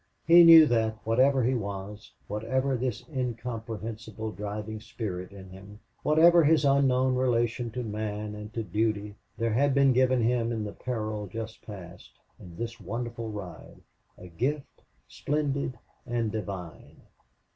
He 0.25 0.43
knew 0.43 0.65
that, 0.65 0.97
whatever 1.03 1.43
he 1.43 1.53
was, 1.53 2.11
whatever 2.27 2.75
this 2.75 3.05
incomprehensible 3.07 4.31
driving 4.31 4.79
spirit 4.79 5.31
in 5.31 5.51
him, 5.51 5.79
whatever 6.01 6.43
his 6.43 6.65
unknown 6.65 7.13
relation 7.13 7.69
to 7.69 7.83
man 7.83 8.33
and 8.33 8.51
to 8.55 8.63
duty, 8.63 9.13
there 9.37 9.53
had 9.53 9.75
been 9.75 9.93
given 9.93 10.23
him 10.23 10.51
in 10.51 10.63
the 10.63 10.73
peril 10.73 11.27
just 11.27 11.61
passed, 11.61 12.13
in 12.39 12.57
this 12.57 12.79
wonderful 12.79 13.29
ride, 13.29 13.81
a 14.17 14.27
gift 14.27 14.81
splendid 15.07 15.77
and 16.07 16.31
divine. 16.31 17.03